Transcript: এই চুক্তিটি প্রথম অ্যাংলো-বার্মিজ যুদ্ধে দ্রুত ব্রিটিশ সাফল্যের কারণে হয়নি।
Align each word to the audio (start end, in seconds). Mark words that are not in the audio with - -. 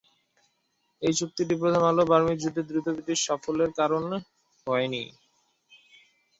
এই 1.01 1.13
চুক্তিটি 1.19 1.53
প্রথম 1.61 1.81
অ্যাংলো-বার্মিজ 1.83 2.37
যুদ্ধে 2.43 2.63
দ্রুত 2.69 2.87
ব্রিটিশ 2.89 3.19
সাফল্যের 3.27 3.71
কারণে 3.79 4.17
হয়নি। 4.67 5.03